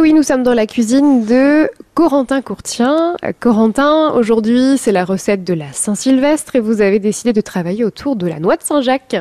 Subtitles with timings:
[0.00, 3.16] Oui, nous sommes dans la cuisine de Corentin Courtien.
[3.38, 8.16] Corentin, aujourd'hui, c'est la recette de la Saint-Sylvestre et vous avez décidé de travailler autour
[8.16, 9.16] de la noix de Saint-Jacques.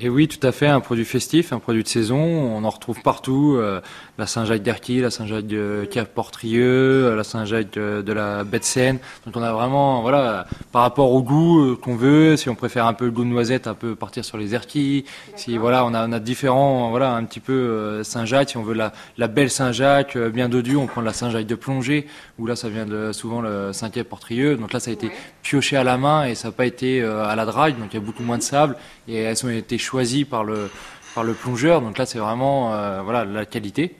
[0.00, 2.20] Et oui, tout à fait, un produit festif, un produit de saison.
[2.20, 3.56] On en retrouve partout.
[3.58, 3.80] Euh,
[4.16, 6.62] la Saint-Jacques d'Arquy, la Saint-Jacques de Cap-Portrieux,
[7.06, 8.98] euh, la Saint-Jacques de, la baie de Seine.
[9.26, 12.86] Donc on a vraiment, voilà, par rapport au goût euh, qu'on veut, si on préfère
[12.86, 15.04] un peu le goût de noisette, un peu partir sur les erquilles.
[15.34, 18.50] Si voilà, on a, on a différents, voilà, un petit peu Saint-Jacques.
[18.50, 22.06] Si on veut la, la belle Saint-Jacques, bien dodue, on prend la Saint-Jacques de plongée,
[22.38, 24.56] où là ça vient de souvent le Saint-Cap-Portrieux.
[24.58, 25.10] Donc là ça a été
[25.42, 28.00] pioché à la main et ça n'a pas été à la drague, donc il y
[28.00, 28.76] a beaucoup moins de sable
[29.08, 30.70] et elles ont été choisi par le,
[31.14, 31.80] par le plongeur.
[31.80, 33.96] Donc là, c'est vraiment euh, voilà, la qualité.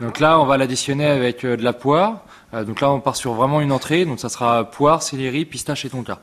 [0.00, 2.24] Donc là, on va l'additionner avec euh, de la poire.
[2.54, 4.04] Euh, donc là, on part sur vraiment une entrée.
[4.04, 6.18] Donc ça sera poire, céleri, pistache et tonka.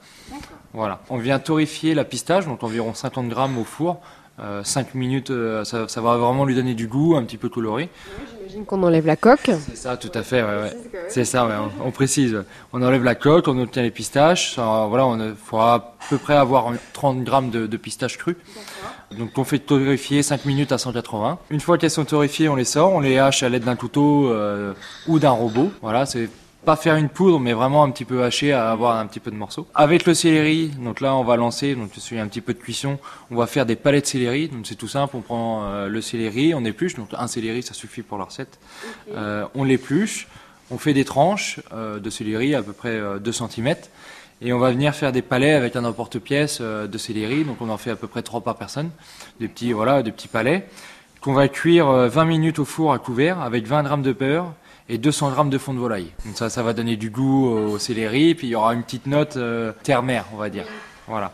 [0.73, 0.99] Voilà.
[1.09, 4.01] On vient torréfier la pistache, donc environ 50 grammes au four.
[4.63, 5.31] 5 minutes,
[5.63, 7.89] ça, ça, va vraiment lui donner du goût, un petit peu coloré.
[8.55, 9.51] J'imagine qu'on enlève la coque.
[9.67, 10.41] C'est ça, tout à fait.
[10.41, 10.71] Ouais,
[11.09, 11.45] C'est ça,
[11.83, 12.41] on, précise.
[12.71, 14.55] On enlève la coque, on obtient les pistaches.
[14.55, 18.37] voilà, on faudra à peu près avoir 30 grammes de, de pistaches crues.
[19.17, 21.37] Donc on fait torréfier 5 minutes à 180.
[21.49, 24.29] Une fois qu'elles sont torréfiées, on les sort, on les hache à l'aide d'un couteau
[24.29, 24.73] euh,
[25.07, 25.71] ou d'un robot.
[25.81, 26.29] Voilà, c'est
[26.65, 29.31] pas faire une poudre, mais vraiment un petit peu haché à avoir un petit peu
[29.31, 29.67] de morceaux.
[29.73, 32.59] Avec le céleri, donc là on va lancer, donc je suis un petit peu de
[32.59, 32.97] cuisson,
[33.31, 36.01] on va faire des palettes de céleri, donc c'est tout simple, on prend euh, le
[36.01, 38.59] céleri, on épluche, donc un céleri ça suffit pour la recette.
[39.13, 40.27] Euh, on l'épluche,
[40.71, 43.75] on fait des tranches de céleri à peu près 2 cm.
[44.41, 47.45] Et on va venir faire des palets avec un emporte-pièce euh, de céleri.
[47.45, 48.89] Donc on en fait à peu près trois par personne.
[49.39, 50.67] Des petits, voilà, des petits palets.
[51.21, 54.53] Qu'on va cuire 20 euh, minutes au four à couvert avec 20 grammes de beurre
[54.89, 56.11] et 200 grammes de fond de volaille.
[56.25, 58.35] Donc ça, ça va donner du goût au céleri.
[58.35, 60.65] Puis il y aura une petite note euh, terre-mer, on va dire.
[61.07, 61.31] Voilà.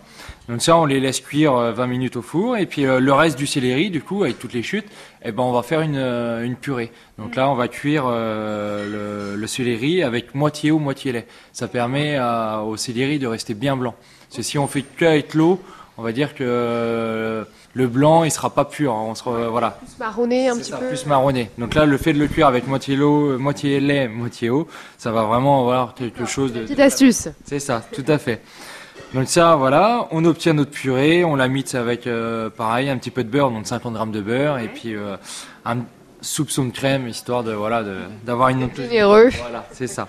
[0.49, 2.57] Donc ça, on les laisse cuire 20 minutes au four.
[2.57, 4.87] Et puis le reste du céleri, du coup, avec toutes les chutes,
[5.23, 6.91] eh ben, on va faire une, purée.
[7.17, 11.27] Donc là, on va cuire le, le, céleri avec moitié eau, moitié lait.
[11.53, 12.19] Ça permet
[12.65, 13.95] au céleri de rester bien blanc.
[14.29, 15.61] C'est si on fait que avec l'eau,
[15.97, 18.93] on va dire que le blanc, il sera pas pur.
[18.93, 19.05] Hein.
[19.07, 19.71] on sera, voilà.
[19.71, 20.87] Plus marronné un petit ça, peu.
[20.87, 21.49] Plus marronné.
[21.57, 24.67] Donc là, le fait de le cuire avec moitié l'eau, moitié lait, moitié eau,
[24.97, 26.61] ça va vraiment avoir quelque chose de.
[26.61, 27.29] Petite astuce.
[27.45, 28.41] C'est ça, tout à fait.
[29.13, 33.11] Donc ça, voilà, on obtient notre purée, on la mixe avec, euh, pareil, un petit
[33.11, 35.17] peu de beurre, donc 50 grammes de beurre, et puis euh,
[35.65, 35.79] un
[36.21, 37.83] soupçon de crème, histoire de, voilà,
[38.23, 38.69] d'avoir une...
[38.73, 39.29] Généreux.
[39.41, 40.07] Voilà, c'est ça.